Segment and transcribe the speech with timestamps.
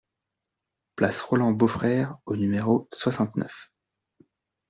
[0.95, 3.69] Place Roland Beaufrère au numéro soixante-neuf